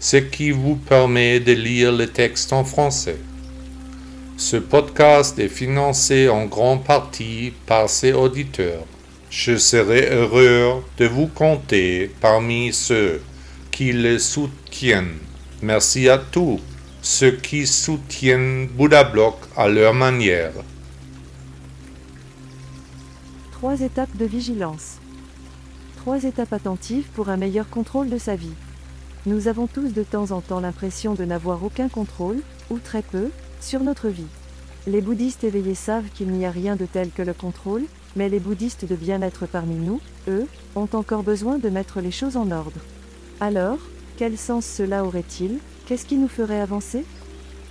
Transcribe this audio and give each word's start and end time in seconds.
ce 0.00 0.16
qui 0.16 0.50
vous 0.50 0.76
permet 0.76 1.40
de 1.40 1.52
lire 1.52 1.92
le 1.92 2.06
texte 2.06 2.54
en 2.54 2.64
français. 2.64 3.18
Ce 4.38 4.56
podcast 4.56 5.38
est 5.38 5.48
financé 5.48 6.30
en 6.30 6.46
grande 6.46 6.82
partie 6.84 7.52
par 7.66 7.90
ses 7.90 8.14
auditeurs. 8.14 8.84
Je 9.28 9.58
serai 9.58 10.08
heureux 10.10 10.82
de 10.96 11.04
vous 11.04 11.26
compter 11.26 12.10
parmi 12.20 12.72
ceux 12.72 13.20
qui 13.70 13.92
le 13.92 14.18
soutiennent. 14.18 15.18
Merci 15.60 16.08
à 16.08 16.16
tous 16.16 16.58
ceux 17.02 17.32
qui 17.32 17.66
soutiennent 17.66 18.68
Bouddha 18.68 19.04
Block 19.04 19.36
à 19.54 19.68
leur 19.68 19.92
manière. 19.92 20.52
Trois 23.52 23.78
étapes 23.82 24.16
de 24.16 24.24
vigilance. 24.24 24.96
Trois 25.98 26.24
étapes 26.24 26.54
attentives 26.54 27.08
pour 27.14 27.28
un 27.28 27.36
meilleur 27.36 27.68
contrôle 27.68 28.08
de 28.08 28.16
sa 28.16 28.34
vie. 28.34 28.54
Nous 29.26 29.48
avons 29.48 29.66
tous 29.66 29.92
de 29.92 30.02
temps 30.02 30.30
en 30.30 30.40
temps 30.40 30.60
l'impression 30.60 31.12
de 31.12 31.24
n'avoir 31.26 31.62
aucun 31.62 31.90
contrôle, 31.90 32.40
ou 32.70 32.78
très 32.78 33.02
peu, 33.02 33.28
sur 33.60 33.80
notre 33.80 34.08
vie. 34.08 34.24
Les 34.86 35.02
bouddhistes 35.02 35.44
éveillés 35.44 35.74
savent 35.74 36.08
qu'il 36.14 36.28
n'y 36.28 36.46
a 36.46 36.50
rien 36.50 36.74
de 36.74 36.86
tel 36.86 37.10
que 37.10 37.20
le 37.20 37.34
contrôle, 37.34 37.84
mais 38.16 38.30
les 38.30 38.40
bouddhistes 38.40 38.86
de 38.86 38.96
bien-être 38.96 39.44
parmi 39.44 39.74
nous, 39.74 40.00
eux, 40.26 40.46
ont 40.74 40.88
encore 40.94 41.22
besoin 41.22 41.58
de 41.58 41.68
mettre 41.68 42.00
les 42.00 42.10
choses 42.10 42.38
en 42.38 42.50
ordre. 42.50 42.80
Alors, 43.40 43.78
quel 44.16 44.38
sens 44.38 44.64
cela 44.64 45.04
aurait-il? 45.04 45.58
Qu'est-ce 45.84 46.06
qui 46.06 46.16
nous 46.16 46.28
ferait 46.28 46.60
avancer? 46.60 47.04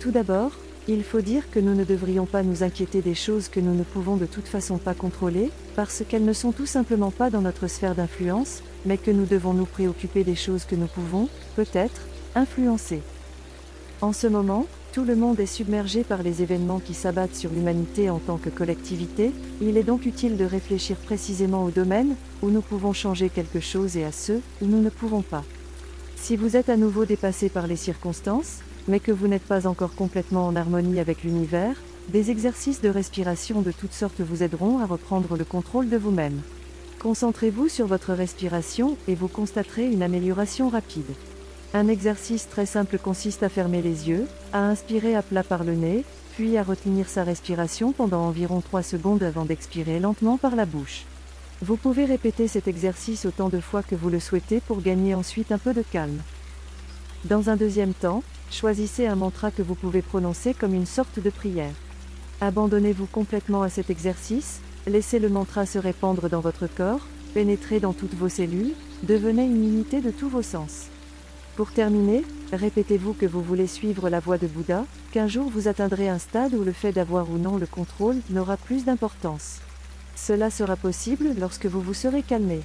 Tout 0.00 0.12
d'abord, 0.12 0.52
il 0.86 1.02
faut 1.02 1.20
dire 1.20 1.50
que 1.50 1.58
nous 1.58 1.74
ne 1.74 1.84
devrions 1.84 2.26
pas 2.26 2.42
nous 2.42 2.62
inquiéter 2.62 3.00
des 3.00 3.14
choses 3.14 3.48
que 3.48 3.60
nous 3.60 3.74
ne 3.74 3.84
pouvons 3.84 4.16
de 4.16 4.26
toute 4.26 4.48
façon 4.48 4.78
pas 4.78 4.94
contrôler, 4.94 5.50
parce 5.76 6.02
qu'elles 6.06 6.24
ne 6.24 6.32
sont 6.32 6.52
tout 6.52 6.66
simplement 6.66 7.10
pas 7.10 7.30
dans 7.30 7.40
notre 7.40 7.66
sphère 7.66 7.94
d'influence, 7.94 8.62
mais 8.84 8.98
que 8.98 9.10
nous 9.10 9.24
devons 9.24 9.54
nous 9.54 9.64
préoccuper 9.64 10.24
des 10.24 10.34
choses 10.34 10.64
que 10.64 10.76
nous 10.76 10.86
pouvons, 10.86 11.28
peut-être, 11.56 12.02
influencer. 12.34 13.00
En 14.02 14.12
ce 14.12 14.26
moment, 14.26 14.66
tout 14.92 15.04
le 15.04 15.16
monde 15.16 15.40
est 15.40 15.46
submergé 15.46 16.04
par 16.04 16.22
les 16.22 16.42
événements 16.42 16.78
qui 16.78 16.94
s'abattent 16.94 17.34
sur 17.34 17.50
l'humanité 17.50 18.10
en 18.10 18.18
tant 18.18 18.36
que 18.36 18.50
collectivité, 18.50 19.32
il 19.60 19.76
est 19.76 19.82
donc 19.82 20.06
utile 20.06 20.36
de 20.36 20.44
réfléchir 20.44 20.96
précisément 20.96 21.64
aux 21.64 21.70
domaines 21.70 22.14
où 22.42 22.50
nous 22.50 22.60
pouvons 22.60 22.92
changer 22.92 23.28
quelque 23.28 23.60
chose 23.60 23.96
et 23.96 24.04
à 24.04 24.12
ceux 24.12 24.40
où 24.60 24.66
nous 24.66 24.80
ne 24.80 24.90
pouvons 24.90 25.22
pas. 25.22 25.42
Si 26.14 26.36
vous 26.36 26.56
êtes 26.56 26.68
à 26.68 26.76
nouveau 26.76 27.06
dépassé 27.06 27.48
par 27.48 27.66
les 27.66 27.76
circonstances, 27.76 28.58
mais 28.88 29.00
que 29.00 29.12
vous 29.12 29.28
n'êtes 29.28 29.44
pas 29.44 29.66
encore 29.66 29.94
complètement 29.94 30.46
en 30.46 30.56
harmonie 30.56 31.00
avec 31.00 31.24
l'univers, 31.24 31.76
des 32.08 32.30
exercices 32.30 32.82
de 32.82 32.88
respiration 32.88 33.62
de 33.62 33.72
toutes 33.72 33.92
sortes 33.92 34.20
vous 34.20 34.42
aideront 34.42 34.78
à 34.78 34.86
reprendre 34.86 35.36
le 35.36 35.44
contrôle 35.44 35.88
de 35.88 35.96
vous-même. 35.96 36.42
Concentrez-vous 37.00 37.68
sur 37.68 37.86
votre 37.86 38.12
respiration 38.12 38.96
et 39.08 39.14
vous 39.14 39.28
constaterez 39.28 39.86
une 39.90 40.02
amélioration 40.02 40.68
rapide. 40.68 41.10
Un 41.72 41.88
exercice 41.88 42.48
très 42.48 42.66
simple 42.66 42.98
consiste 42.98 43.42
à 43.42 43.48
fermer 43.48 43.82
les 43.82 44.08
yeux, 44.08 44.26
à 44.52 44.60
inspirer 44.60 45.16
à 45.16 45.22
plat 45.22 45.42
par 45.42 45.64
le 45.64 45.74
nez, 45.74 46.04
puis 46.36 46.56
à 46.56 46.62
retenir 46.62 47.08
sa 47.08 47.24
respiration 47.24 47.92
pendant 47.92 48.24
environ 48.24 48.60
3 48.60 48.82
secondes 48.82 49.22
avant 49.22 49.44
d'expirer 49.44 50.00
lentement 50.00 50.36
par 50.36 50.56
la 50.56 50.66
bouche. 50.66 51.04
Vous 51.62 51.76
pouvez 51.76 52.04
répéter 52.04 52.48
cet 52.48 52.68
exercice 52.68 53.24
autant 53.24 53.48
de 53.48 53.60
fois 53.60 53.82
que 53.82 53.94
vous 53.94 54.10
le 54.10 54.20
souhaitez 54.20 54.60
pour 54.60 54.82
gagner 54.82 55.14
ensuite 55.14 55.52
un 55.52 55.58
peu 55.58 55.72
de 55.72 55.82
calme. 55.82 56.20
Dans 57.24 57.48
un 57.48 57.56
deuxième 57.56 57.94
temps, 57.94 58.22
choisissez 58.50 59.06
un 59.06 59.16
mantra 59.16 59.50
que 59.50 59.62
vous 59.62 59.74
pouvez 59.74 60.02
prononcer 60.02 60.54
comme 60.54 60.74
une 60.74 60.86
sorte 60.86 61.20
de 61.20 61.30
prière. 61.30 61.74
Abandonnez-vous 62.40 63.06
complètement 63.06 63.62
à 63.62 63.68
cet 63.68 63.90
exercice, 63.90 64.60
laissez 64.86 65.18
le 65.18 65.28
mantra 65.28 65.66
se 65.66 65.78
répandre 65.78 66.28
dans 66.28 66.40
votre 66.40 66.66
corps, 66.66 67.06
pénétrer 67.32 67.80
dans 67.80 67.92
toutes 67.92 68.14
vos 68.14 68.28
cellules, 68.28 68.74
devenez 69.02 69.44
une 69.44 69.64
unité 69.64 70.00
de 70.00 70.10
tous 70.10 70.28
vos 70.28 70.42
sens. 70.42 70.86
Pour 71.56 71.70
terminer, 71.70 72.24
répétez-vous 72.52 73.12
que 73.12 73.26
vous 73.26 73.42
voulez 73.42 73.68
suivre 73.68 74.10
la 74.10 74.20
voie 74.20 74.38
de 74.38 74.46
Bouddha, 74.46 74.84
qu'un 75.12 75.28
jour 75.28 75.48
vous 75.48 75.68
atteindrez 75.68 76.08
un 76.08 76.18
stade 76.18 76.54
où 76.54 76.64
le 76.64 76.72
fait 76.72 76.92
d'avoir 76.92 77.30
ou 77.30 77.38
non 77.38 77.56
le 77.56 77.66
contrôle 77.66 78.16
n'aura 78.30 78.56
plus 78.56 78.84
d'importance. 78.84 79.60
Cela 80.16 80.50
sera 80.50 80.76
possible 80.76 81.34
lorsque 81.38 81.66
vous 81.66 81.80
vous 81.80 81.94
serez 81.94 82.22
calmé. 82.22 82.60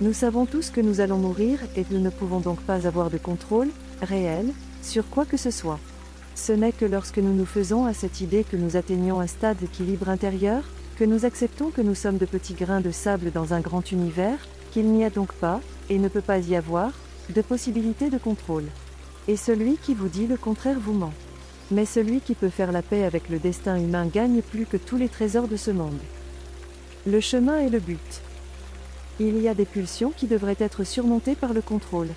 Nous 0.00 0.12
savons 0.12 0.46
tous 0.46 0.70
que 0.70 0.80
nous 0.80 1.00
allons 1.00 1.18
mourir 1.18 1.60
et 1.76 1.84
nous 1.90 2.00
ne 2.00 2.10
pouvons 2.10 2.40
donc 2.40 2.60
pas 2.60 2.86
avoir 2.88 3.10
de 3.10 3.18
contrôle, 3.18 3.68
réel, 4.02 4.52
sur 4.84 5.08
quoi 5.08 5.24
que 5.24 5.36
ce 5.36 5.50
soit. 5.50 5.80
Ce 6.34 6.52
n'est 6.52 6.72
que 6.72 6.84
lorsque 6.84 7.18
nous 7.18 7.34
nous 7.34 7.46
faisons 7.46 7.86
à 7.86 7.94
cette 7.94 8.20
idée 8.20 8.44
que 8.44 8.56
nous 8.56 8.76
atteignons 8.76 9.20
un 9.20 9.26
stade 9.26 9.58
d'équilibre 9.58 10.08
intérieur, 10.08 10.64
que 10.96 11.04
nous 11.04 11.24
acceptons 11.24 11.70
que 11.70 11.80
nous 11.80 11.94
sommes 11.94 12.18
de 12.18 12.26
petits 12.26 12.54
grains 12.54 12.80
de 12.80 12.90
sable 12.90 13.30
dans 13.32 13.54
un 13.54 13.60
grand 13.60 13.92
univers, 13.92 14.38
qu'il 14.72 14.86
n'y 14.90 15.04
a 15.04 15.10
donc 15.10 15.32
pas, 15.32 15.60
et 15.90 15.98
ne 15.98 16.08
peut 16.08 16.20
pas 16.20 16.38
y 16.38 16.56
avoir, 16.56 16.92
de 17.30 17.40
possibilité 17.40 18.10
de 18.10 18.18
contrôle. 18.18 18.64
Et 19.28 19.36
celui 19.36 19.76
qui 19.76 19.94
vous 19.94 20.08
dit 20.08 20.26
le 20.26 20.36
contraire 20.36 20.78
vous 20.78 20.92
ment. 20.92 21.12
Mais 21.70 21.86
celui 21.86 22.20
qui 22.20 22.34
peut 22.34 22.50
faire 22.50 22.72
la 22.72 22.82
paix 22.82 23.04
avec 23.04 23.28
le 23.28 23.38
destin 23.38 23.76
humain 23.76 24.06
gagne 24.06 24.42
plus 24.42 24.66
que 24.66 24.76
tous 24.76 24.96
les 24.96 25.08
trésors 25.08 25.48
de 25.48 25.56
ce 25.56 25.70
monde. 25.70 25.98
Le 27.06 27.20
chemin 27.20 27.58
est 27.58 27.70
le 27.70 27.80
but. 27.80 28.22
Il 29.20 29.40
y 29.40 29.48
a 29.48 29.54
des 29.54 29.64
pulsions 29.64 30.12
qui 30.14 30.26
devraient 30.26 30.56
être 30.58 30.84
surmontées 30.84 31.36
par 31.36 31.54
le 31.54 31.62
contrôle. 31.62 32.08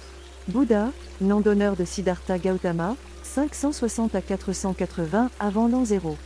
Bouddha, 0.47 0.91
nom 1.19 1.41
d'honneur 1.41 1.75
de 1.75 1.83
Siddhartha 1.83 2.37
Gautama, 2.37 2.95
560 3.23 4.15
à 4.15 4.21
480 4.21 5.29
avant 5.41 5.67
l'an 5.67 5.83
0. 5.83 6.17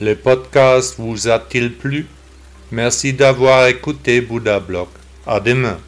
Le 0.00 0.14
podcast 0.14 0.96
vous 0.98 1.28
a-t-il 1.28 1.72
plu? 1.72 2.06
Merci 2.72 3.12
d'avoir 3.12 3.68
écouté 3.68 4.20
Bouddha 4.20 4.58
Blog. 4.58 4.88
À 5.26 5.38
demain. 5.38 5.78